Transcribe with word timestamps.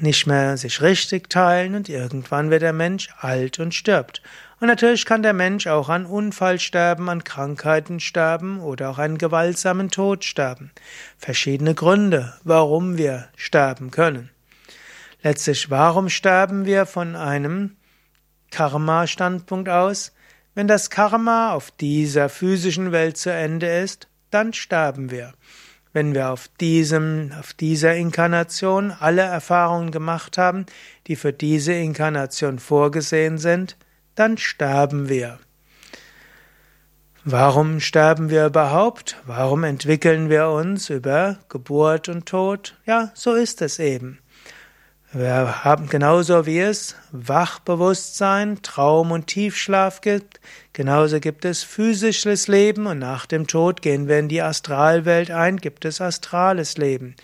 nicht 0.00 0.26
mehr 0.26 0.56
sich 0.56 0.80
richtig 0.82 1.30
teilen 1.30 1.74
und 1.74 1.88
irgendwann 1.88 2.50
wird 2.50 2.62
der 2.62 2.72
Mensch 2.72 3.08
alt 3.18 3.58
und 3.58 3.74
stirbt. 3.74 4.22
Und 4.60 4.66
natürlich 4.68 5.04
kann 5.06 5.22
der 5.22 5.32
Mensch 5.32 5.66
auch 5.66 5.88
an 5.88 6.04
Unfall 6.04 6.58
sterben, 6.58 7.08
an 7.08 7.22
Krankheiten 7.22 8.00
sterben 8.00 8.60
oder 8.60 8.90
auch 8.90 8.98
einen 8.98 9.18
gewaltsamen 9.18 9.90
Tod 9.90 10.24
sterben. 10.24 10.72
Verschiedene 11.16 11.74
Gründe, 11.74 12.34
warum 12.42 12.98
wir 12.98 13.28
sterben 13.36 13.90
können. 13.90 14.30
Letztlich, 15.22 15.70
warum 15.70 16.08
sterben 16.08 16.64
wir 16.64 16.86
von 16.86 17.14
einem 17.14 17.76
Karma-Standpunkt 18.50 19.68
aus? 19.68 20.12
Wenn 20.54 20.66
das 20.66 20.90
Karma 20.90 21.52
auf 21.52 21.70
dieser 21.70 22.28
physischen 22.28 22.90
Welt 22.90 23.16
zu 23.16 23.32
Ende 23.32 23.66
ist, 23.66 24.08
dann 24.30 24.52
sterben 24.52 25.10
wir. 25.10 25.34
Wenn 25.92 26.14
wir 26.14 26.30
auf 26.30 26.48
diesem, 26.60 27.32
auf 27.38 27.54
dieser 27.54 27.96
Inkarnation 27.96 28.90
alle 28.90 29.22
Erfahrungen 29.22 29.90
gemacht 29.90 30.38
haben, 30.38 30.66
die 31.06 31.16
für 31.16 31.32
diese 31.32 31.72
Inkarnation 31.72 32.58
vorgesehen 32.58 33.38
sind, 33.38 33.76
dann 34.14 34.36
sterben 34.36 35.08
wir. 35.08 35.38
Warum 37.24 37.80
sterben 37.80 38.30
wir 38.30 38.46
überhaupt? 38.46 39.16
Warum 39.26 39.64
entwickeln 39.64 40.30
wir 40.30 40.48
uns 40.48 40.88
über 40.88 41.38
Geburt 41.48 42.08
und 42.08 42.26
Tod? 42.26 42.76
Ja, 42.86 43.10
so 43.14 43.34
ist 43.34 43.60
es 43.60 43.78
eben. 43.78 44.18
Wir 45.12 45.64
haben 45.64 45.88
genauso 45.88 46.44
wie 46.44 46.58
es 46.58 46.94
Wachbewusstsein, 47.12 48.60
Traum 48.60 49.10
und 49.10 49.26
Tiefschlaf 49.26 50.02
gibt, 50.02 50.38
genauso 50.74 51.18
gibt 51.18 51.46
es 51.46 51.62
physisches 51.62 52.46
Leben 52.46 52.86
und 52.86 52.98
nach 52.98 53.24
dem 53.24 53.46
Tod 53.46 53.80
gehen 53.80 54.06
wir 54.06 54.18
in 54.18 54.28
die 54.28 54.42
Astralwelt 54.42 55.30
ein, 55.30 55.56
gibt 55.56 55.86
es 55.86 56.02
astrales 56.02 56.76
Leben. 56.76 57.16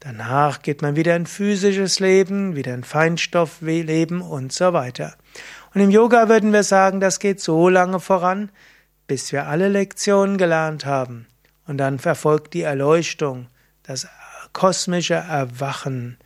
Danach 0.00 0.62
geht 0.62 0.82
man 0.82 0.96
wieder 0.96 1.14
in 1.14 1.24
physisches 1.24 2.00
Leben, 2.00 2.56
wieder 2.56 2.74
in 2.74 2.82
Feinstoffleben 2.82 4.22
und 4.22 4.52
so 4.52 4.72
weiter. 4.72 5.14
Und 5.72 5.82
im 5.82 5.90
Yoga 5.90 6.28
würden 6.28 6.52
wir 6.52 6.64
sagen, 6.64 6.98
das 6.98 7.20
geht 7.20 7.40
so 7.40 7.68
lange 7.68 8.00
voran, 8.00 8.50
bis 9.06 9.30
wir 9.30 9.46
alle 9.46 9.68
Lektionen 9.68 10.36
gelernt 10.36 10.84
haben. 10.84 11.28
Und 11.68 11.78
dann 11.78 12.00
verfolgt 12.00 12.54
die 12.54 12.62
Erleuchtung, 12.62 13.46
das 13.84 14.08
kosmische 14.52 15.14
Erwachen, 15.14 16.18